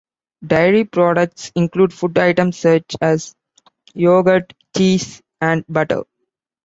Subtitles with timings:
[0.43, 3.35] Dairy products include food items such as
[3.93, 6.01] yogurt, cheese, and butter.